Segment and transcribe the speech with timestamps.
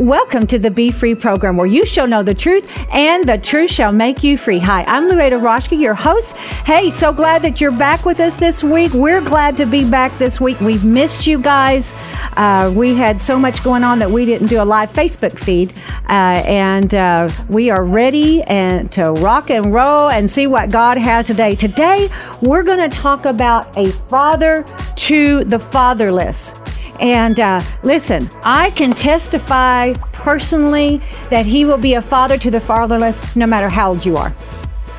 [0.00, 3.70] Welcome to the Be Free program where you shall know the truth and the truth
[3.70, 4.58] shall make you free.
[4.58, 6.36] Hi, I'm Louetta Roschke, your host.
[6.36, 8.92] Hey, so glad that you're back with us this week.
[8.92, 10.60] We're glad to be back this week.
[10.60, 11.94] We've missed you guys.
[12.36, 15.72] Uh, we had so much going on that we didn't do a live Facebook feed.
[16.08, 20.98] Uh, and uh, we are ready and to rock and roll and see what God
[20.98, 21.54] has today.
[21.54, 22.08] Today,
[22.42, 24.64] we're going to talk about a father
[24.96, 26.52] to the fatherless.
[27.00, 32.60] And uh, listen, I can testify personally that he will be a father to the
[32.60, 34.34] fatherless no matter how old you are.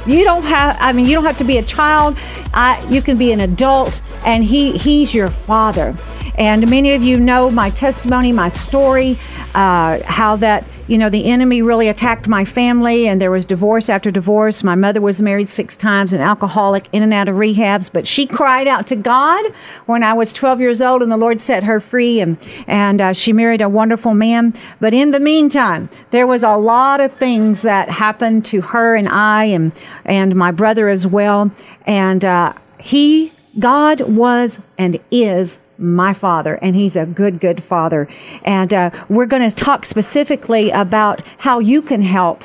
[0.06, 2.16] You don't have, I mean, you don't have to be a child.
[2.54, 5.96] I, you can be an adult, and he, he's your father.
[6.38, 9.18] And many of you know my testimony, my story,
[9.56, 13.90] uh, how that you know, the enemy really attacked my family, and there was divorce
[13.90, 14.64] after divorce.
[14.64, 17.92] My mother was married six times, an alcoholic, in and out of rehabs.
[17.92, 19.46] But she cried out to God
[19.88, 23.14] when I was 12 years old, and the Lord set her free, and and uh,
[23.14, 24.54] she married a wonderful man.
[24.80, 29.10] But in the meantime, there was a lot of things that happened to her and
[29.10, 29.72] I, and
[30.06, 31.52] and my brother as well.
[31.88, 38.08] And uh, he, God, was and is my father, and he's a good, good father.
[38.44, 42.44] And uh, we're going to talk specifically about how you can help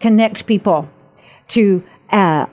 [0.00, 0.88] connect people
[1.48, 2.46] to uh,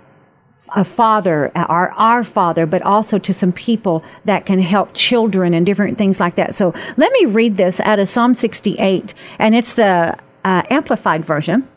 [0.75, 5.65] a father, our, our father, but also to some people that can help children and
[5.65, 6.55] different things like that.
[6.55, 11.67] So let me read this out of Psalm 68, and it's the uh, amplified version.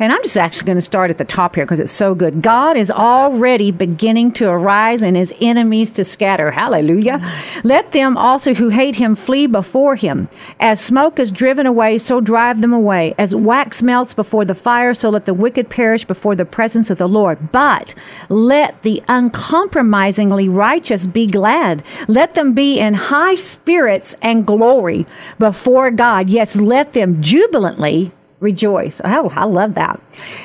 [0.00, 2.40] And I'm just actually going to start at the top here because it's so good.
[2.40, 6.52] God is already beginning to arise and his enemies to scatter.
[6.52, 7.20] Hallelujah.
[7.64, 10.28] Let them also who hate him flee before him.
[10.60, 13.16] As smoke is driven away, so drive them away.
[13.18, 16.98] As wax melts before the fire, so let the wicked perish before the presence of
[16.98, 17.50] the Lord.
[17.50, 17.94] But
[18.28, 21.82] let the uncompromisingly righteous be glad.
[22.06, 25.06] Let them be in high spirits and glory
[25.40, 26.30] before God.
[26.30, 29.00] Yes, let them jubilantly rejoice.
[29.04, 30.00] Oh, I love that.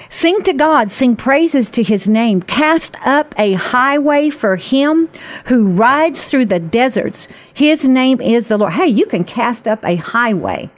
[0.09, 2.41] Sing to God, sing praises to his name.
[2.41, 5.09] Cast up a highway for him
[5.45, 7.27] who rides through the deserts.
[7.53, 8.73] His name is the Lord.
[8.73, 10.69] Hey, you can cast up a highway.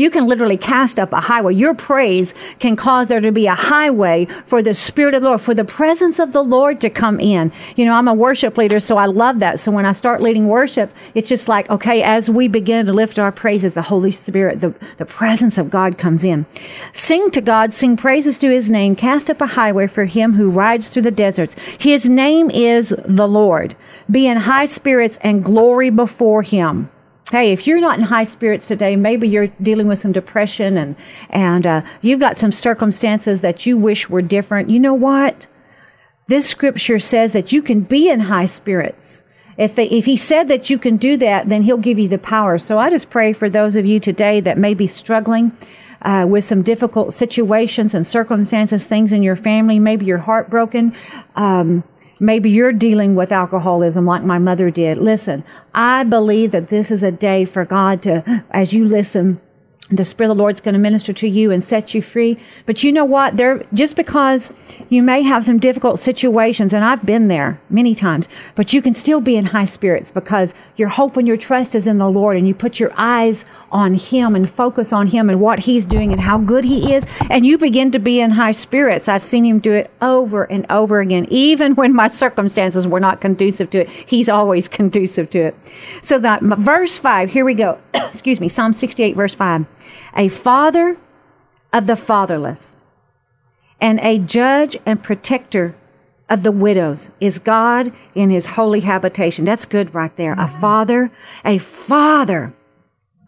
[0.00, 1.52] You can literally cast up a highway.
[1.52, 5.42] Your praise can cause there to be a highway for the Spirit of the Lord,
[5.42, 7.52] for the presence of the Lord to come in.
[7.76, 9.60] You know, I'm a worship leader, so I love that.
[9.60, 13.18] So when I start leading worship, it's just like, okay, as we begin to lift
[13.18, 16.46] our praises, the Holy Spirit, the, the presence of God comes in.
[16.94, 20.48] Sing to God, sing praises to his name, cast up a highway for him who
[20.48, 21.56] rides through the deserts.
[21.78, 23.76] His name is the Lord.
[24.10, 26.88] Be in high spirits and glory before him
[27.30, 30.96] hey, if you're not in high spirits today, maybe you're dealing with some depression and
[31.30, 34.70] and uh, you've got some circumstances that you wish were different.
[34.70, 35.46] You know what?
[36.26, 39.24] This scripture says that you can be in high spirits.
[39.56, 42.18] If they, if he said that you can do that, then he'll give you the
[42.18, 42.56] power.
[42.56, 45.52] So I just pray for those of you today that may be struggling.
[46.02, 50.96] Uh, with some difficult situations and circumstances, things in your family, maybe you're heartbroken.
[51.36, 51.84] Um,
[52.22, 54.98] Maybe you're dealing with alcoholism like my mother did.
[54.98, 55.42] Listen,
[55.74, 59.40] I believe that this is a day for God to, as you listen,
[59.90, 62.38] the Spirit of the Lord's going to minister to you and set you free.
[62.64, 63.36] But you know what?
[63.36, 64.52] There, just because
[64.88, 68.94] you may have some difficult situations, and I've been there many times, but you can
[68.94, 72.36] still be in high spirits because your hope and your trust is in the Lord,
[72.36, 76.12] and you put your eyes on Him and focus on Him and what He's doing
[76.12, 79.08] and how good He is, and you begin to be in high spirits.
[79.08, 83.20] I've seen Him do it over and over again, even when my circumstances were not
[83.20, 83.88] conducive to it.
[83.88, 85.56] He's always conducive to it.
[86.00, 87.78] So that verse five, here we go.
[87.94, 89.66] Excuse me, Psalm 68, verse five
[90.16, 90.96] a father
[91.72, 92.78] of the fatherless,
[93.80, 95.74] and a judge and protector
[96.28, 99.44] of the widows is God in his holy habitation.
[99.44, 100.34] That's good right there.
[100.38, 101.10] A father,
[101.44, 102.54] a father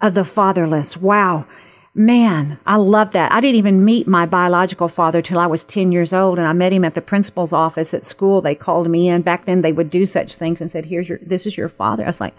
[0.00, 0.96] of the fatherless.
[0.96, 1.46] Wow.
[1.94, 3.32] Man, I love that.
[3.32, 6.52] I didn't even meet my biological father till I was 10 years old and I
[6.52, 8.40] met him at the principal's office at school.
[8.40, 9.22] They called me in.
[9.22, 12.04] Back then they would do such things and said, here's your, this is your father.
[12.04, 12.34] I was like,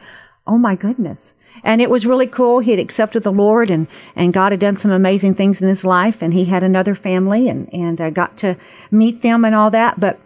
[0.48, 1.36] oh my goodness.
[1.64, 2.60] And it was really cool.
[2.60, 5.86] He had accepted the Lord and, and God had done some amazing things in his
[5.86, 8.58] life and he had another family and, and I got to
[8.92, 10.00] meet them and all that.
[10.00, 10.20] But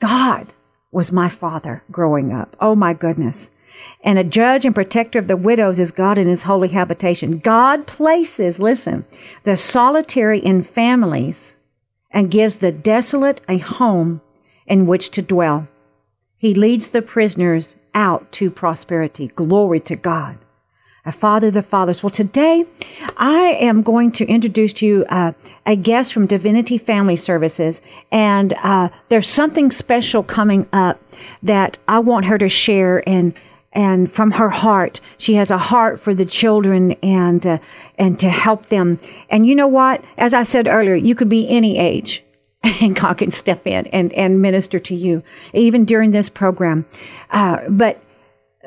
[0.00, 0.52] God
[0.92, 2.56] was my father growing up.
[2.60, 3.50] Oh my goodness.
[4.02, 7.38] And a judge and protector of the widows is God in his holy habitation.
[7.38, 9.04] God places, listen,
[9.44, 11.58] the solitary in families
[12.10, 14.20] and gives the desolate a home
[14.66, 15.68] in which to dwell.
[16.36, 19.28] He leads the prisoners out to prosperity.
[19.28, 20.38] Glory to God
[21.04, 22.02] a father the fathers.
[22.02, 22.64] Well, today
[23.16, 25.32] I am going to introduce to you uh,
[25.66, 31.00] a guest from Divinity Family Services, and uh, there's something special coming up
[31.42, 33.34] that I want her to share and
[33.72, 35.00] and from her heart.
[35.18, 37.58] She has a heart for the children and uh,
[37.98, 38.98] and to help them.
[39.30, 40.02] And you know what?
[40.16, 42.24] As I said earlier, you could be any age
[42.80, 45.22] and God can step in and, and minister to you,
[45.52, 46.86] even during this program.
[47.30, 48.00] Uh, but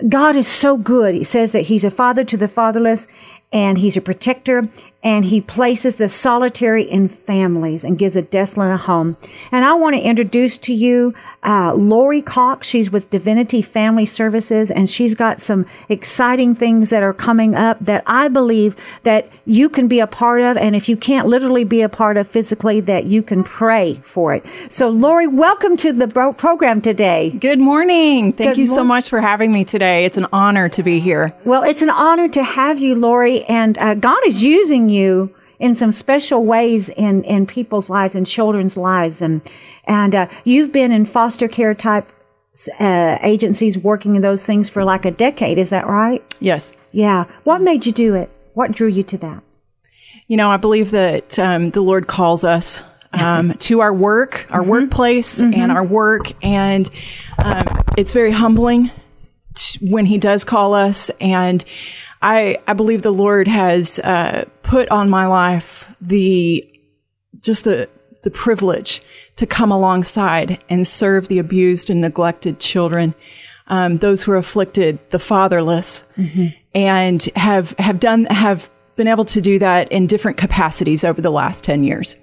[0.09, 1.15] God is so good.
[1.15, 3.07] He says that He's a father to the fatherless
[3.51, 4.69] and He's a protector
[5.03, 9.18] and he places the solitary in families and gives a desolate a home.
[9.51, 11.13] And I want to introduce to you
[11.44, 12.68] uh, Lori Cox.
[12.68, 17.80] She's with Divinity Family Services, and she's got some exciting things that are coming up
[17.84, 20.58] that I believe that you can be a part of.
[20.58, 24.34] And if you can't literally be a part of physically, that you can pray for
[24.34, 24.46] it.
[24.70, 27.32] So, Lori, welcome to the bro- program today.
[27.32, 28.34] Good morning.
[28.34, 30.06] Thank Good you so much for having me today.
[30.06, 31.34] It's an honor to be here.
[31.44, 35.76] Well, it's an honor to have you, Lori, and uh, God is using you in
[35.76, 39.22] some special ways in, in people's lives and children's lives.
[39.22, 39.42] And,
[39.86, 42.10] and uh, you've been in foster care type
[42.80, 45.57] uh, agencies working in those things for like a decade.
[45.57, 46.24] Is that right?
[46.39, 46.74] Yes.
[46.92, 47.25] Yeah.
[47.44, 48.30] What made you do it?
[48.54, 49.44] What drew you to that?
[50.28, 52.83] You know, I believe that um, the Lord calls us
[53.13, 56.31] um, to our work, our workplace, and our work.
[56.44, 56.89] And
[57.38, 57.63] um,
[57.98, 58.92] it's very humbling
[59.56, 61.10] t- when He does call us.
[61.22, 61.63] And
[62.22, 66.68] I, I believe the Lord has uh, put on my life the
[67.42, 67.89] just the
[68.24, 69.02] the privilege
[69.38, 73.14] to come alongside and serve the abused and neglected children,
[73.68, 76.06] um, those who are afflicted, the fatherless,
[76.76, 81.32] and have have done have been able to do that in different capacities over the
[81.32, 82.16] last ten years.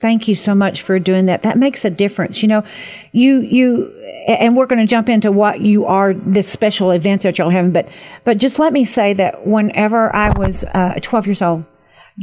[0.00, 1.42] Thank you so much for doing that.
[1.42, 2.42] That makes a difference.
[2.42, 2.64] You know,
[3.12, 3.92] you you
[4.28, 7.72] and we're going to jump into what you are this special event that y'all having,
[7.72, 7.88] but
[8.24, 11.64] but just let me say that whenever I was uh, 12 years old,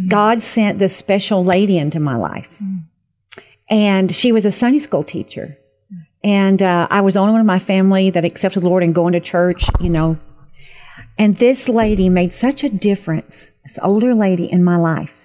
[0.08, 2.62] God sent this special lady into my life,
[3.70, 5.58] and she was a Sunday school teacher,
[6.24, 8.96] and uh, I was the only one in my family that accepted the Lord and
[8.96, 9.66] going to church.
[9.80, 10.18] You know,
[11.18, 13.52] and this lady made such a difference.
[13.64, 15.20] This older lady in my life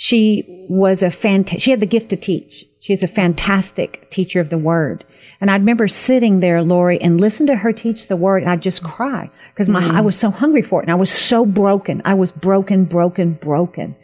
[0.00, 2.64] she was a fant- she had the gift to teach.
[2.80, 5.04] She is a fantastic teacher of the word.
[5.42, 8.62] And I remember sitting there, Lori, and listen to her teach the word, and I'd
[8.62, 12.00] just cry because my I was so hungry for it, and I was so broken.
[12.06, 13.94] I was broken, broken, broken.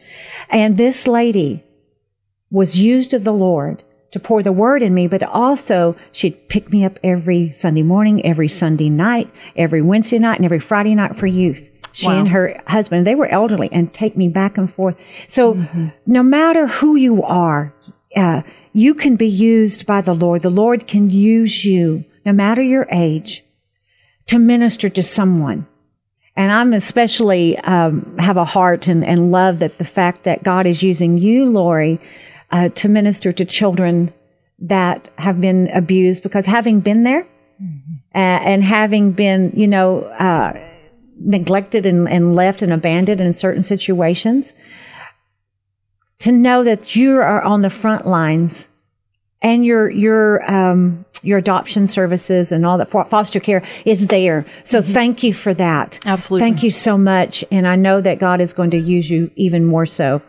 [0.51, 1.65] And this lady
[2.51, 3.83] was used of the Lord
[4.13, 8.25] to pour the word in me, but also she'd pick me up every Sunday morning,
[8.25, 11.69] every Sunday night, every Wednesday night, and every Friday night for youth.
[11.93, 12.19] She Wow.
[12.19, 14.97] and her husband, they were elderly and take me back and forth.
[15.29, 15.59] So
[16.07, 17.75] no matter who you are,
[18.15, 20.43] uh, you can be used by the Lord.
[20.43, 23.43] The Lord can use you, no matter your age,
[24.27, 25.67] to minister to someone.
[26.37, 30.67] And I'm especially um, have a heart and, and love that the fact that God
[30.67, 31.99] is using you, Lori,
[32.56, 34.12] uh, to minister to children
[34.58, 36.23] that have been abused.
[36.23, 37.26] Because having been there
[38.14, 40.58] uh, and having been, you know, uh,
[41.20, 44.55] neglected and, and left and abandoned in certain situations,
[46.20, 48.69] to know that you are on the front lines
[49.43, 54.47] and your your um, your adoption services and all that foster care is there.
[54.64, 55.99] So thank you for that.
[56.06, 56.49] Absolutely.
[56.49, 59.67] Thank you so much, and I know that God is going to use you even
[59.67, 60.23] more so.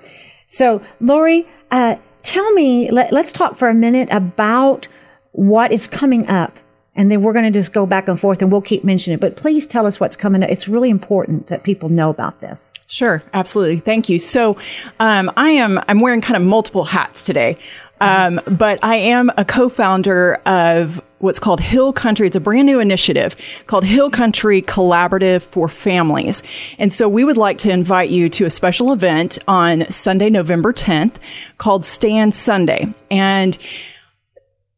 [0.49, 1.95] So, Lori, uh,
[2.27, 2.91] tell me.
[2.91, 4.87] Let, let's talk for a minute about
[5.31, 6.57] what is coming up,
[6.95, 9.21] and then we're going to just go back and forth, and we'll keep mentioning it.
[9.21, 10.49] But please tell us what's coming up.
[10.49, 12.71] It's really important that people know about this.
[12.87, 13.79] Sure, absolutely.
[13.79, 14.19] Thank you.
[14.19, 14.57] So,
[14.99, 17.57] um, I am I'm wearing kind of multiple hats today,
[17.99, 22.27] um, but I am a co-founder of what's called Hill Country.
[22.27, 23.35] It's a brand new initiative
[23.65, 26.43] called Hill Country Collaborative for Families,
[26.77, 30.73] and so we would like to invite you to a special event on Sunday, November
[30.73, 31.15] 10th,
[31.57, 33.57] called Stand Sunday, and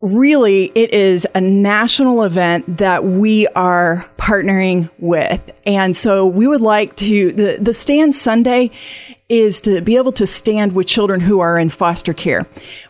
[0.02, 5.42] really it is a national event that we are partnering with.
[5.66, 8.72] And so we would like to the, the stand sunday
[9.30, 12.46] is to be able to stand with children who are in foster care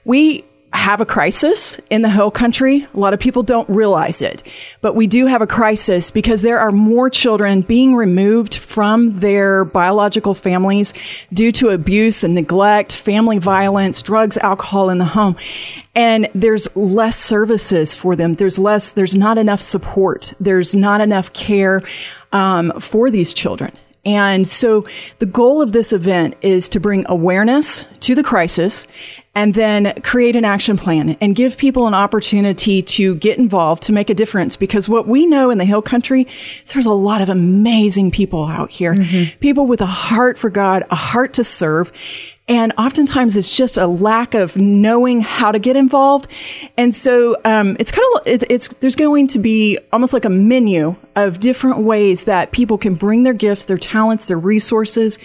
[0.05, 2.87] we have a crisis in the hill country.
[2.93, 4.43] A lot of people don't realize it,
[4.81, 9.65] but we do have a crisis because there are more children being removed from their
[9.65, 10.93] biological families
[11.33, 15.35] due to abuse and neglect, family violence, drugs, alcohol in the home.
[15.95, 18.35] And there's less services for them.
[18.35, 20.33] There's less, there's not enough support.
[20.39, 21.81] There's not enough care
[22.31, 23.71] um, for these children.
[24.05, 24.87] And so
[25.19, 28.87] the goal of this event is to bring awareness to the crisis
[29.35, 33.93] and then create an action plan and give people an opportunity to get involved to
[33.93, 34.55] make a difference.
[34.55, 36.27] Because what we know in the Hill Country
[36.63, 39.37] is there's a lot of amazing people out here, mm-hmm.
[39.39, 41.91] people with a heart for God, a heart to serve.
[42.49, 46.27] And oftentimes it's just a lack of knowing how to get involved.
[46.77, 50.29] And so um, it's kind of it, it's there's going to be almost like a
[50.29, 55.19] menu of different ways that people can bring their gifts, their talents, their resources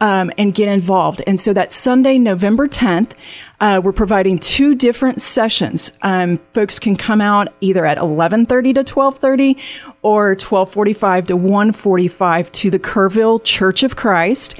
[0.00, 1.22] um, and get involved.
[1.26, 3.12] And so that Sunday, November 10th,
[3.60, 5.92] uh, we're providing two different sessions.
[6.02, 9.56] Um, folks can come out either at 11:30 to 12:30
[10.02, 14.58] or 12:45 to 1:45 to the Kerrville Church of Christ.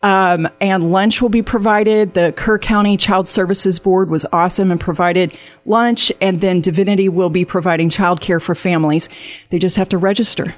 [0.00, 2.14] Um, and lunch will be provided.
[2.14, 5.36] The Kerr County Child Services Board was awesome and provided
[5.66, 9.08] lunch, and then Divinity will be providing childcare for families.
[9.50, 10.54] They just have to register.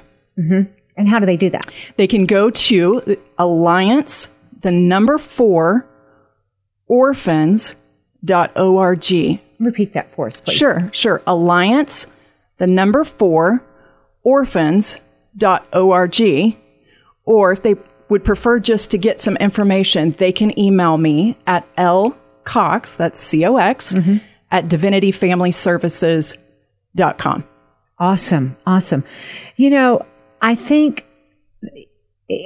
[0.95, 1.65] And how do they do that?
[1.97, 4.27] They can go to Alliance,
[4.61, 5.87] the number four,
[6.87, 7.79] orphans.org.
[9.59, 10.55] Repeat that for us, please.
[10.55, 11.21] Sure, sure.
[11.25, 12.05] Alliance,
[12.57, 13.63] the number four,
[14.23, 16.21] orphans.org.
[17.23, 17.75] Or if they
[18.11, 23.45] would prefer just to get some information, they can email me at lcox, that's C
[23.45, 23.95] O X,
[24.51, 27.43] at divinityfamilyservices.com.
[27.97, 28.57] Awesome.
[28.67, 29.05] Awesome.
[29.55, 30.05] You know,
[30.41, 31.05] I think,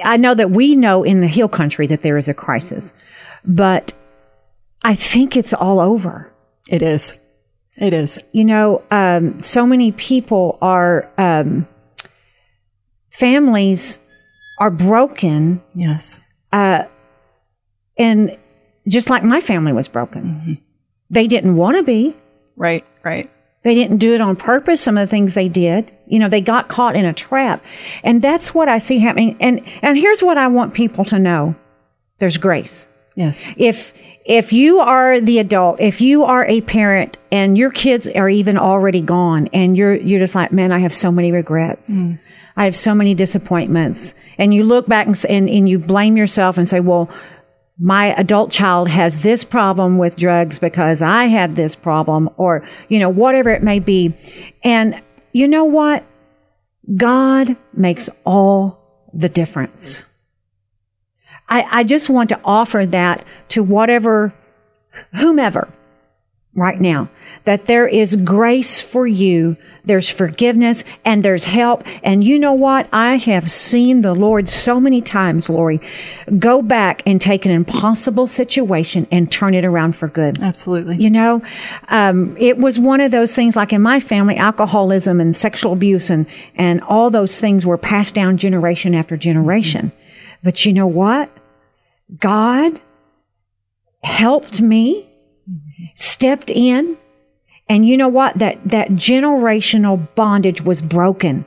[0.04, 2.94] I know that we know in the Hill Country that there is a crisis,
[3.44, 3.92] but
[4.84, 6.32] I think it's all over.
[6.70, 7.16] It is.
[7.76, 8.20] It is.
[8.34, 11.68] You know, um, so many people are, um,
[13.10, 13.98] families
[14.58, 16.22] are broken, Yes.
[16.52, 16.84] Uh,
[17.98, 18.38] and
[18.88, 20.62] just like my family was broken.
[21.10, 22.16] They didn't want to be.
[22.56, 23.30] Right, right.
[23.64, 24.80] They didn't do it on purpose.
[24.80, 27.64] Some of the things they did, you know, they got caught in a trap.
[28.04, 29.38] And that's what I see happening.
[29.40, 31.56] And, and here's what I want people to know.
[32.20, 32.86] There's grace.
[33.16, 33.54] Yes.
[33.58, 33.94] If,
[34.26, 38.58] if you are the adult, if you are a parent and your kids are even
[38.58, 42.02] already gone and you're, you're just like, man, I have so many regrets.
[42.56, 44.14] I have so many disappointments.
[44.38, 47.10] And you look back and, and, and you blame yourself and say, well,
[47.78, 53.00] my adult child has this problem with drugs because I had this problem or, you
[53.00, 54.14] know, whatever it may be.
[54.64, 55.02] And
[55.34, 56.06] you know what?
[56.96, 58.80] God makes all
[59.14, 60.06] the difference.
[61.50, 64.34] I, I just want to offer that to whatever,
[65.14, 65.68] whomever
[66.54, 67.10] right now,
[67.44, 69.58] that there is grace for you.
[69.86, 71.84] There's forgiveness and there's help.
[72.04, 72.88] And you know what?
[72.92, 75.80] I have seen the Lord so many times, Lori,
[76.40, 80.42] go back and take an impossible situation and turn it around for good.
[80.42, 80.98] Absolutely.
[80.98, 81.42] You know,
[81.90, 86.10] um, it was one of those things like in my family, alcoholism and sexual abuse
[86.10, 89.92] and, and all those things were passed down generation after generation.
[90.44, 91.30] But you know what?
[92.20, 92.80] God
[94.04, 95.10] helped me,
[95.96, 96.98] stepped in,
[97.68, 98.38] and you know what?
[98.38, 101.46] That, that generational bondage was broken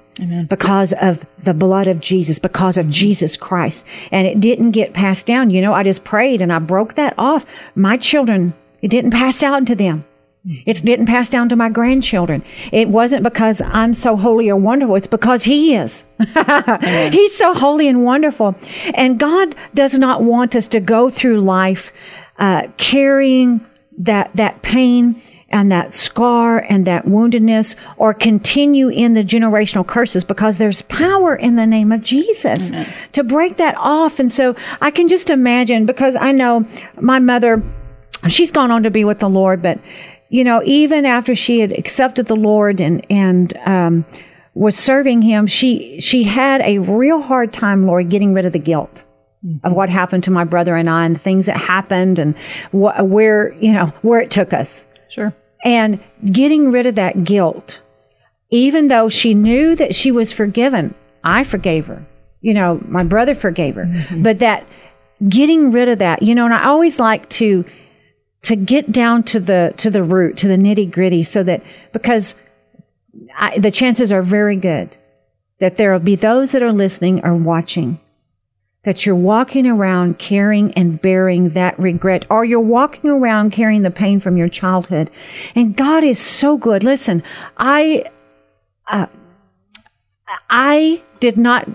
[0.49, 3.87] because of the blood of Jesus, because of Jesus Christ.
[4.11, 5.51] And it didn't get passed down.
[5.51, 7.47] You know, I just prayed and I broke that off.
[7.77, 10.05] My children, it didn't pass out to them.
[10.45, 12.43] It didn't pass down to my grandchildren.
[12.73, 14.97] It wasn't because I'm so holy or wonderful.
[14.97, 16.05] It's because He is.
[17.13, 18.55] He's so holy and wonderful.
[18.95, 21.93] And God does not want us to go through life
[22.39, 23.65] uh, carrying
[23.99, 30.25] that that pain and that scar and that woundedness or continue in the generational curses
[30.25, 32.71] because there's power in the name of Jesus
[33.13, 34.19] to break that off.
[34.19, 36.67] And so I can just imagine because I know
[37.01, 37.63] my mother,
[38.29, 39.79] she's gone on to be with the Lord, but
[40.29, 44.05] you know, even after she had accepted the Lord and, and, um,
[44.53, 48.59] was serving him, she, she had a real hard time, Lord, getting rid of the
[48.59, 49.05] guilt
[49.63, 52.37] of what happened to my brother and I and the things that happened and
[52.73, 54.85] wh- where, you know, where it took us.
[55.11, 55.35] Sure.
[55.65, 56.01] And
[56.31, 57.81] getting rid of that guilt,
[58.51, 62.07] even though she knew that she was forgiven, I forgave her.
[62.41, 63.85] You know, my brother forgave her.
[63.85, 64.23] Mm-hmm.
[64.23, 64.65] But that
[65.29, 67.65] getting rid of that, you know, and I always like to
[68.43, 71.63] to get down to the to the root, to the nitty gritty, so that
[71.93, 72.37] because
[73.37, 74.97] I, the chances are very good
[75.59, 77.99] that there will be those that are listening or watching
[78.89, 83.91] that you're walking around carrying and bearing that regret, or you're walking around carrying the
[83.91, 85.11] pain from your childhood.
[85.55, 86.83] And God is so good.
[86.83, 87.23] Listen,
[87.59, 88.07] I,
[88.87, 89.05] uh,
[90.49, 91.69] I did not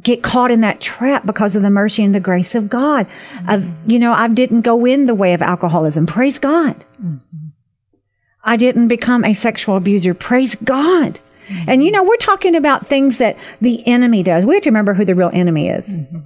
[0.00, 3.06] get caught in that trap because of the mercy and the grace of God.
[3.46, 6.06] Of, you know, I didn't go in the way of alcoholism.
[6.06, 6.82] Praise God.
[8.42, 10.14] I didn't become a sexual abuser.
[10.14, 11.20] Praise God.
[11.66, 14.44] And you know, we're talking about things that the enemy does.
[14.44, 15.88] We have to remember who the real enemy is.
[15.88, 16.18] Mm-hmm.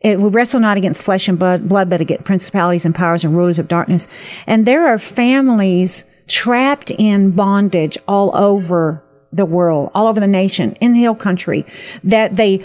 [0.00, 3.34] It, we wrestle not against flesh and blood, blood, but against principalities and powers and
[3.34, 4.06] rulers of darkness.
[4.46, 10.76] And there are families trapped in bondage all over the world, all over the nation,
[10.80, 11.66] in the hill country,
[12.04, 12.64] that they,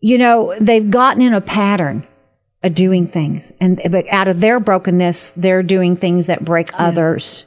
[0.00, 2.06] you know, they've gotten in a pattern
[2.62, 3.52] of doing things.
[3.60, 7.46] And but out of their brokenness, they're doing things that break others.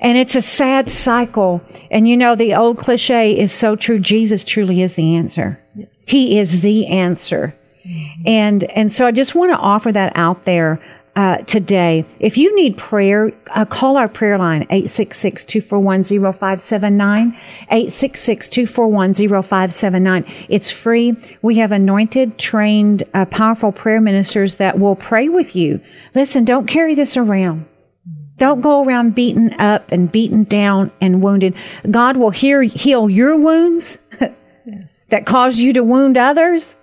[0.00, 1.60] And it's a sad cycle.
[1.90, 3.98] And you know, the old cliche is so true.
[3.98, 5.62] Jesus truly is the answer.
[6.06, 7.54] He is the answer.
[8.26, 10.78] And, and so I just want to offer that out there.
[11.16, 17.36] Uh, today, if you need prayer, uh, call our prayer line, 866-241-0579,
[17.72, 20.46] 866-241-0579.
[20.48, 21.16] It's free.
[21.42, 25.80] We have anointed, trained, uh, powerful prayer ministers that will pray with you.
[26.14, 27.66] Listen, don't carry this around.
[28.38, 31.54] Don't go around beaten up and beaten down and wounded.
[31.90, 33.98] God will hear, heal your wounds
[34.64, 35.04] yes.
[35.10, 36.76] that caused you to wound others.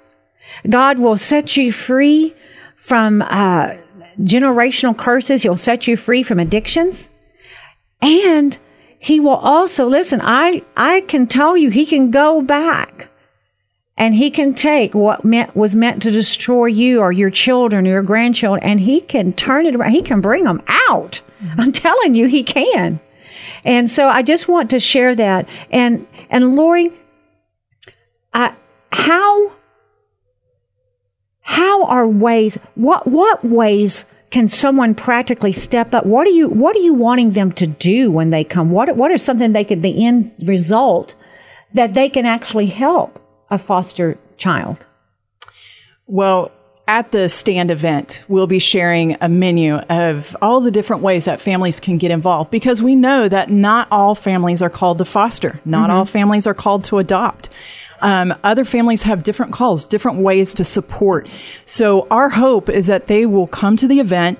[0.69, 2.33] God will set you free
[2.75, 3.75] from uh,
[4.19, 5.43] generational curses.
[5.43, 7.09] He'll set you free from addictions.
[8.01, 8.57] And
[8.99, 13.09] he will also, listen, I, I can tell you, he can go back
[13.97, 17.91] and he can take what meant, was meant to destroy you or your children or
[17.91, 19.91] your grandchildren and he can turn it around.
[19.91, 21.21] He can bring them out.
[21.41, 21.61] Mm-hmm.
[21.61, 22.99] I'm telling you, he can.
[23.63, 25.47] And so I just want to share that.
[25.71, 26.91] And, and Lori,
[28.33, 28.53] I,
[28.91, 29.53] how,
[31.41, 36.05] how are ways, what, what ways can someone practically step up?
[36.05, 38.71] What are you, what are you wanting them to do when they come?
[38.71, 41.15] What, what are something they could, the end result
[41.73, 43.21] that they can actually help?
[43.49, 44.77] A foster child?
[46.07, 46.51] Well,
[46.87, 51.41] at the stand event, we'll be sharing a menu of all the different ways that
[51.41, 55.59] families can get involved because we know that not all families are called to foster.
[55.65, 55.97] Not mm-hmm.
[55.97, 57.49] all families are called to adopt.
[58.01, 61.27] Um, other families have different calls, different ways to support.
[61.65, 64.37] So our hope is that they will come to the event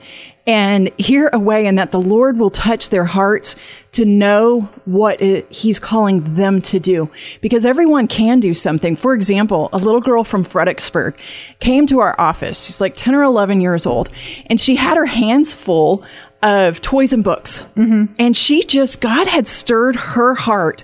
[0.47, 3.55] and hear a way and that the Lord will touch their hearts
[3.93, 7.09] to know what it, he's calling them to do.
[7.41, 8.95] Because everyone can do something.
[8.95, 11.17] For example, a little girl from Fredericksburg
[11.59, 12.65] came to our office.
[12.65, 14.09] She's like 10 or 11 years old
[14.47, 16.03] and she had her hands full
[16.43, 17.63] of toys and books.
[17.75, 18.13] Mm-hmm.
[18.19, 20.83] And she just, God had stirred her heart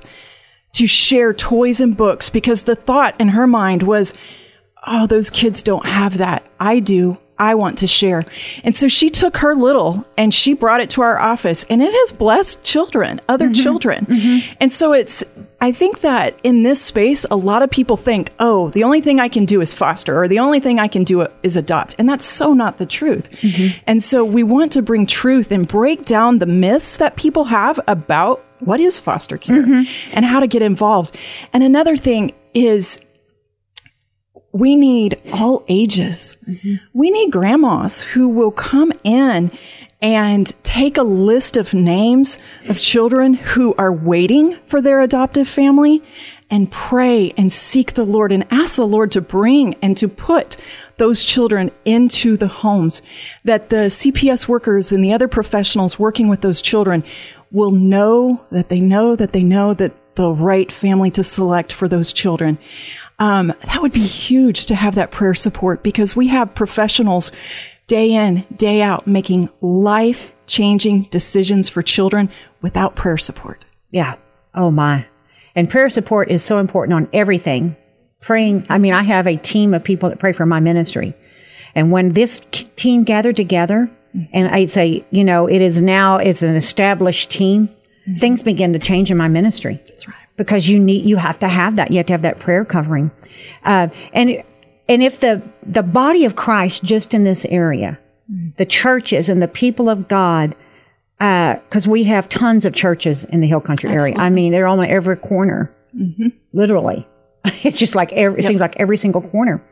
[0.73, 4.13] to share toys and books because the thought in her mind was,
[4.87, 6.49] oh, those kids don't have that.
[6.59, 7.17] I do.
[7.41, 8.23] I want to share.
[8.63, 11.91] And so she took her little and she brought it to our office and it
[11.91, 13.63] has blessed children, other mm-hmm.
[13.63, 14.05] children.
[14.05, 14.53] Mm-hmm.
[14.59, 15.23] And so it's,
[15.59, 19.19] I think that in this space, a lot of people think, oh, the only thing
[19.19, 21.95] I can do is foster or the only thing I can do is adopt.
[21.97, 23.27] And that's so not the truth.
[23.41, 23.79] Mm-hmm.
[23.87, 27.79] And so we want to bring truth and break down the myths that people have
[27.87, 30.15] about what is foster care mm-hmm.
[30.15, 31.17] and how to get involved.
[31.53, 32.99] And another thing is
[34.51, 36.37] we need all ages.
[36.47, 36.75] Mm-hmm.
[36.93, 39.51] We need grandmas who will come in
[40.01, 46.03] and take a list of names of children who are waiting for their adoptive family
[46.49, 50.57] and pray and seek the Lord and ask the Lord to bring and to put
[50.97, 53.01] those children into the homes
[53.43, 57.03] that the CPS workers and the other professionals working with those children
[57.51, 61.87] will know that they know that they know that the right family to select for
[61.87, 62.57] those children.
[63.21, 67.31] Um, that would be huge to have that prayer support because we have professionals
[67.85, 72.31] day in, day out making life changing decisions for children
[72.63, 73.63] without prayer support.
[73.91, 74.15] Yeah.
[74.55, 75.05] Oh my.
[75.53, 77.75] And prayer support is so important on everything.
[78.21, 81.13] Praying, I mean, I have a team of people that pray for my ministry.
[81.75, 82.39] And when this
[82.75, 83.87] team gathered together,
[84.33, 88.17] and I'd say, you know, it is now, it's an established team, mm-hmm.
[88.17, 89.79] things begin to change in my ministry.
[89.87, 91.91] That's right because you need you have to have that.
[91.91, 93.11] You have to have that prayer covering,
[93.65, 94.43] uh, and
[94.87, 97.99] and if the the body of Christ just in this area,
[98.57, 100.55] the churches and the people of God,
[101.17, 104.17] because uh, we have tons of churches in the Hill Country Absolutely.
[104.17, 104.25] area.
[104.25, 106.27] I mean, they're on every corner, mm-hmm.
[106.53, 107.07] literally.
[107.63, 109.63] It's just like every, it seems like every single corner.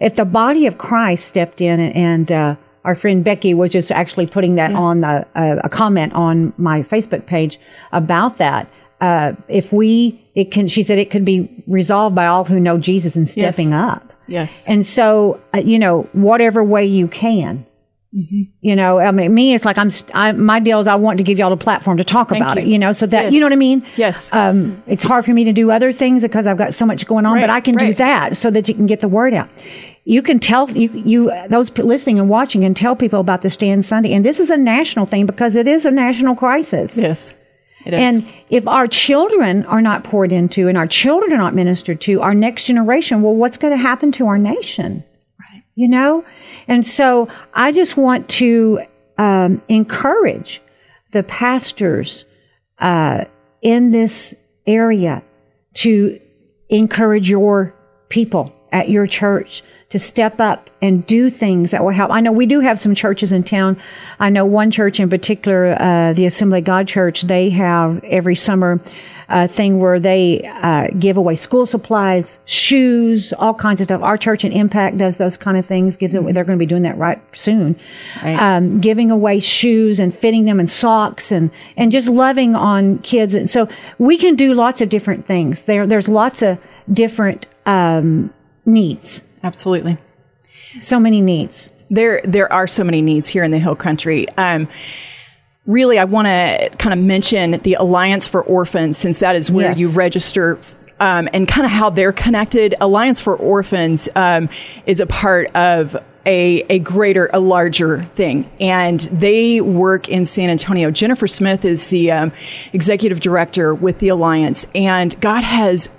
[0.00, 3.90] If the body of Christ stepped in and, and uh, our friend Becky was just
[3.90, 4.78] actually putting that yeah.
[4.78, 7.58] on the, uh, a comment on my Facebook page
[7.92, 12.44] about that uh, if we, it can, she said it could be resolved by all
[12.44, 13.74] who know Jesus and stepping yes.
[13.74, 14.12] up.
[14.28, 14.68] Yes.
[14.68, 17.66] And so, uh, you know, whatever way you can.
[18.14, 18.42] Mm-hmm.
[18.60, 19.90] You know, I mean, me, it's like I'm.
[20.14, 22.56] I, my deal is I want to give y'all a platform to talk Thank about
[22.56, 22.62] you.
[22.62, 22.68] it.
[22.68, 23.32] You know, so that yes.
[23.34, 23.86] you know what I mean.
[23.96, 24.32] Yes.
[24.32, 27.26] Um, it's hard for me to do other things because I've got so much going
[27.26, 27.42] on, right.
[27.42, 27.88] but I can right.
[27.88, 29.50] do that so that you can get the word out.
[30.04, 33.84] You can tell you, you those listening and watching and tell people about the Stand
[33.84, 36.96] Sunday, and this is a national thing because it is a national crisis.
[36.96, 37.34] Yes.
[37.94, 42.22] And if our children are not poured into and our children are not ministered to,
[42.22, 45.04] our next generation, well, what's going to happen to our nation?
[45.38, 45.62] Right.
[45.74, 46.24] You know?
[46.68, 48.80] And so I just want to
[49.18, 50.60] um, encourage
[51.12, 52.24] the pastors
[52.78, 53.24] uh,
[53.62, 54.34] in this
[54.66, 55.22] area
[55.74, 56.20] to
[56.68, 57.74] encourage your
[58.08, 62.10] people at your church to step up and do things that will help.
[62.10, 63.80] I know we do have some churches in town.
[64.18, 68.34] I know one church in particular, uh, the Assembly of God Church, they have every
[68.34, 68.80] summer
[69.28, 74.02] uh, thing where they uh, give away school supplies, shoes, all kinds of stuff.
[74.02, 75.96] Our church and Impact does those kind of things.
[75.96, 77.78] Gives away, they're going to be doing that right soon,
[78.22, 83.34] um, giving away shoes and fitting them in socks and and just loving on kids.
[83.34, 85.64] And so we can do lots of different things.
[85.64, 88.32] There, there's lots of different um,
[88.66, 89.22] needs.
[89.42, 89.96] Absolutely.
[90.80, 91.70] So many needs.
[91.88, 94.28] There, there are so many needs here in the Hill Country.
[94.30, 94.68] Um,
[95.66, 99.68] really, I want to kind of mention the Alliance for Orphans, since that is where
[99.70, 99.78] Yes.
[99.78, 100.58] you register.
[100.98, 102.74] Um, and kind of how they're connected.
[102.80, 104.48] Alliance for Orphans um,
[104.86, 108.50] is a part of a, a greater, a larger thing.
[108.58, 110.90] And they work in San Antonio.
[110.90, 112.32] Jennifer Smith is the um,
[112.72, 114.66] executive director with the Alliance.
[114.74, 115.90] And God has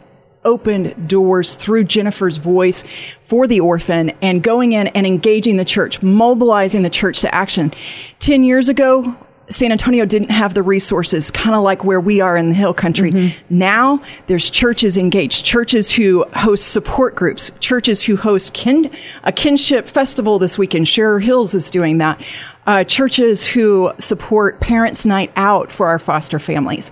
[0.48, 2.84] opened doors through Jennifer's voice
[3.24, 7.74] for the orphan and going in and engaging the church, mobilizing the church to action.
[8.20, 9.16] 10 years ago,
[9.50, 12.74] San Antonio didn't have the resources, kind of like where we are in the Hill
[12.74, 13.36] Country.
[13.50, 18.92] Now there's churches engaged, churches who host support groups, churches who host kin,
[19.24, 20.88] a kinship festival this weekend.
[20.88, 22.22] Shearer Hills is doing that.
[22.66, 26.92] Uh, churches who support Parents' Night Out for our foster families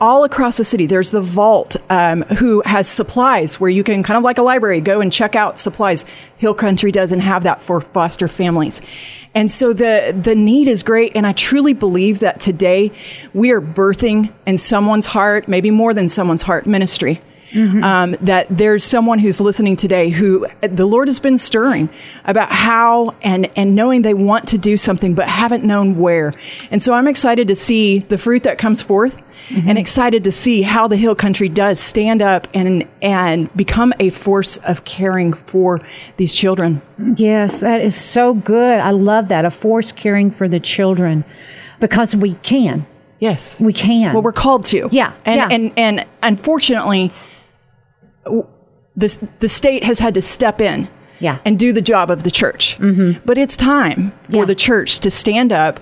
[0.00, 0.86] all across the city.
[0.86, 4.80] There's the Vault, um, who has supplies where you can kind of like a library
[4.80, 6.04] go and check out supplies.
[6.36, 8.82] Hill Country doesn't have that for foster families.
[9.34, 11.12] And so the, the need is great.
[11.14, 12.92] And I truly believe that today
[13.32, 17.20] we are birthing in someone's heart, maybe more than someone's heart, ministry.
[17.82, 21.88] Um, that there's someone who's listening today who the Lord has been stirring
[22.26, 26.34] about how and, and knowing they want to do something but haven't known where.
[26.70, 30.62] And so I'm excited to see the fruit that comes forth and excited to see
[30.62, 35.80] how the Hill Country does stand up and, and become a force of caring for
[36.16, 36.82] these children.
[37.16, 38.80] Yes, that is so good.
[38.80, 39.44] I love that.
[39.44, 41.24] A force caring for the children
[41.80, 42.86] because we can.
[43.20, 43.60] Yes.
[43.60, 44.12] We can.
[44.14, 44.88] Well, we're called to.
[44.92, 45.48] Yeah, And, yeah.
[45.50, 47.12] and, and unfortunately,
[48.24, 50.88] the, the state has had to step in
[51.20, 51.38] Yeah.
[51.44, 52.76] and do the job of the church.
[52.78, 53.20] Mm-hmm.
[53.24, 54.44] But it's time for Yeah.
[54.44, 55.80] the church to stand up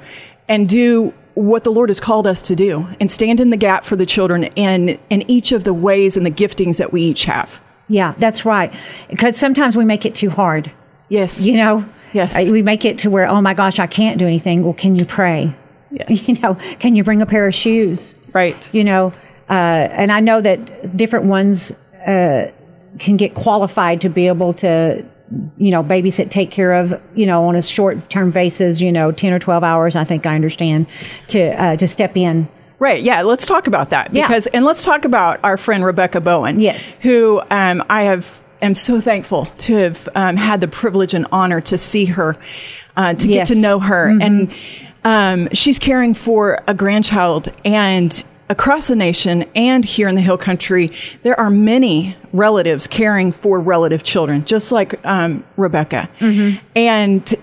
[0.49, 3.85] and do what the Lord has called us to do and stand in the gap
[3.85, 7.25] for the children in, in each of the ways and the giftings that we each
[7.25, 7.61] have.
[7.89, 8.73] yeah, that's right.
[9.11, 10.71] Because sometimes we make it too hard.
[11.09, 11.47] Yes.
[11.47, 11.85] You know?
[12.13, 12.37] Yes.
[12.37, 14.63] Uh, We make it to where, oh my gosh, I can't do anything.
[14.65, 15.55] Well, can you pray?
[15.91, 16.29] Yes.
[16.29, 18.15] You know, can you bring a pair of shoes?
[18.33, 18.69] Right.
[18.73, 19.13] you know,
[19.51, 21.73] uh, and I know that different ones
[22.07, 22.51] uh,
[22.99, 25.05] can get qualified to be able to,
[25.57, 29.13] you know, babysit, take care of, you know, on a short term basis, you know,
[29.13, 29.97] ten or twelve hours.
[29.97, 30.87] I think I understand
[31.29, 32.49] to uh, to step in.
[32.79, 33.03] Right.
[33.03, 33.23] Yeah.
[33.23, 34.27] Let's talk about that Yeah.
[34.27, 36.61] because, and let's talk about our friend Rebecca Bowen.
[36.61, 36.99] Yes.
[37.03, 41.61] Who um, I have am so thankful to have um, had the privilege and honor
[41.63, 42.37] to see her,
[42.97, 43.49] uh, to Yes.
[43.49, 44.53] get to know her, and
[45.05, 48.25] um, she's caring for a grandchild and.
[48.51, 50.91] Across the nation and here in the Hill Country,
[51.23, 56.09] there are many relatives caring for relative children, just like um, Rebecca.
[56.77, 57.35] And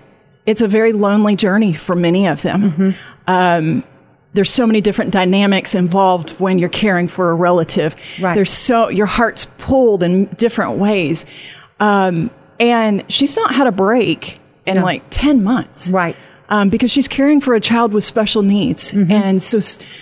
[0.45, 2.95] it's a very lonely journey for many of them.
[3.27, 3.83] Um,
[4.33, 7.95] there's so many different dynamics involved when you're caring for a relative.
[8.21, 8.35] Right.
[8.35, 11.25] There's so your heart's pulled in different ways,
[11.79, 14.83] um, and she's not had a break in No.
[14.83, 16.15] like ten months, Right.
[16.51, 19.59] Um, because she's caring for a child with special needs, and so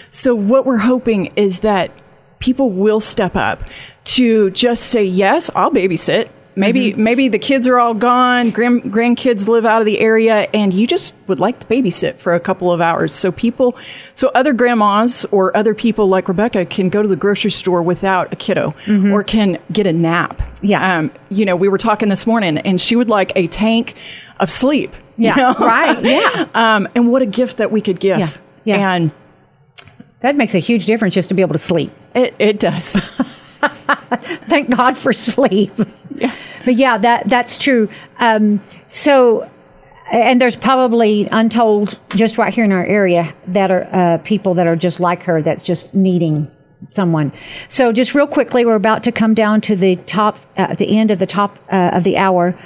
[0.09, 1.91] so what we're hoping is that
[2.39, 3.61] people will step up
[4.05, 6.27] to just say yes, I'll babysit.
[6.55, 10.73] Maybe maybe the kids are all gone, grand, grandkids live out of the area, and
[10.73, 13.13] you just would like to babysit for a couple of hours.
[13.13, 13.77] So people,
[14.13, 18.33] so other grandmas or other people like Rebecca can go to the grocery store without
[18.33, 18.73] a kiddo,
[19.13, 20.41] or can get a nap.
[20.61, 20.97] Yeah.
[20.97, 23.93] Um, you know, we were talking this morning, and she would like a tank
[24.39, 24.91] of sleep.
[25.19, 25.53] You Yeah, know?
[25.59, 26.47] right, yeah.
[26.55, 28.19] Um, and what a gift that we could give.
[28.19, 28.31] Yeah,
[28.63, 28.93] yeah.
[28.93, 29.11] And
[30.21, 31.91] That makes a huge difference just to be able to sleep.
[32.15, 32.97] it, it does.
[34.49, 35.71] Thank God for sleep.
[36.15, 36.33] Yeah.
[36.65, 37.89] But yeah, that that's true.
[38.19, 39.49] Um, so,
[40.11, 44.67] and there's probably untold just right here in our area that are uh, people that
[44.67, 46.49] are just like her that's just needing
[46.91, 47.31] someone.
[47.67, 50.97] So, just real quickly, we're about to come down to the top uh, at the
[50.97, 52.57] end of the top uh, of the hour.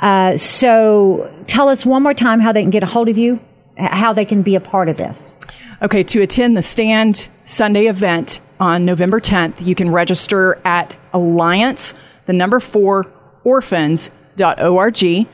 [0.00, 3.38] Uh, so, tell us one more time how they can get a hold of you,
[3.76, 5.34] how they can be a part of this.
[5.82, 11.94] Okay, to attend the Stand Sunday event on November 10th, you can register at Alliance,
[12.26, 13.10] the number four,
[13.44, 15.26] orphans.org.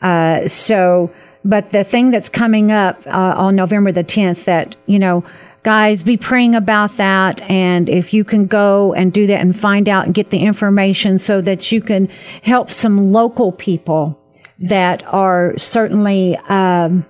[0.02, 1.14] Uh, so,
[1.46, 5.24] but the thing that's coming up uh, on November the 10th that, you know,
[5.64, 7.42] guys, be praying about that.
[7.44, 11.20] And if you can go and do that and find out and get the information
[11.20, 12.08] so that you can
[12.42, 14.20] help some local people
[14.60, 17.06] that are certainly, um,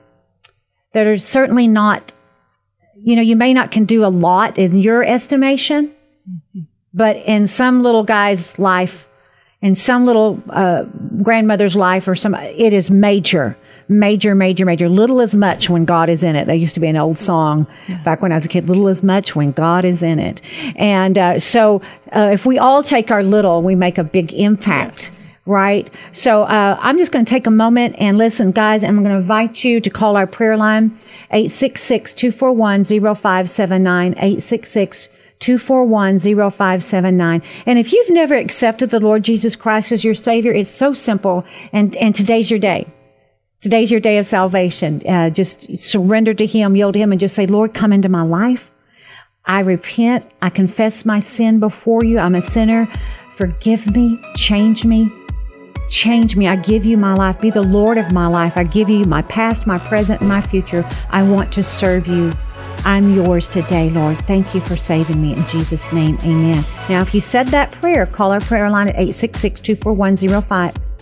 [0.93, 2.11] that are certainly not,
[2.95, 6.61] you know, you may not can do a lot in your estimation, mm-hmm.
[6.93, 9.07] but in some little guy's life,
[9.61, 10.83] in some little uh,
[11.23, 13.55] grandmother's life or some, it is major
[13.87, 14.89] major, major, major.
[14.89, 16.45] Little as much when God is in it.
[16.45, 17.67] That used to be an old song
[18.03, 18.67] back when I was a kid.
[18.67, 20.41] Little as much when God is in it.
[20.75, 21.81] And uh, so,
[22.15, 24.97] uh, if we all take our little, we make a big impact.
[24.97, 25.17] Yes.
[25.47, 25.91] Right.
[26.13, 28.83] So uh, I'm just going to take a moment and listen, guys.
[28.83, 30.97] And I'm going to invite you to call our prayer line
[31.31, 35.07] 866 241 0579 866
[35.39, 37.41] 241 0579.
[37.65, 41.43] And if you've never accepted the Lord Jesus Christ as your Savior, it's so simple.
[41.73, 42.87] And, and today's your day.
[43.61, 45.07] Today's your day of salvation.
[45.07, 48.23] Uh, just surrender to Him, yield to Him, and just say, Lord, come into my
[48.23, 48.71] life.
[49.45, 50.25] I repent.
[50.41, 52.17] I confess my sin before you.
[52.17, 52.87] I'm a sinner.
[53.35, 54.19] Forgive me.
[54.35, 55.11] Change me.
[55.91, 56.47] Change me.
[56.47, 57.39] I give you my life.
[57.39, 58.53] Be the Lord of my life.
[58.55, 60.83] I give you my past, my present, and my future.
[61.11, 62.33] I want to serve you.
[62.83, 64.17] I'm yours today, Lord.
[64.25, 65.33] Thank you for saving me.
[65.33, 66.63] In Jesus' name, amen.
[66.89, 70.15] Now, if you said that prayer, call our prayer line at 866 241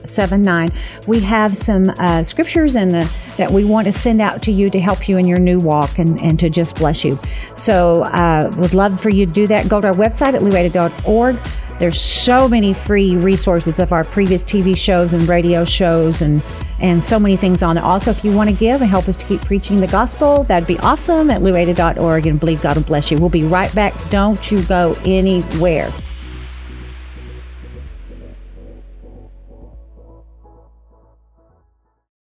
[0.06, 0.70] seven nine.
[1.08, 4.80] We have some uh, scriptures and that we want to send out to you to
[4.80, 7.20] help you in your new walk and, and to just bless you.
[7.56, 9.70] So, uh, would love for you to do that.
[9.70, 11.40] Go to our website at louetta.org.
[11.80, 16.44] There's so many free resources of our previous TV shows and radio shows and
[16.82, 17.84] and so many things on it.
[17.84, 20.68] Also, if you want to give and help us to keep preaching the gospel, that'd
[20.68, 23.18] be awesome at louetta.org and believe God will bless you.
[23.18, 23.94] We'll be right back.
[24.10, 25.92] Don't you go anywhere.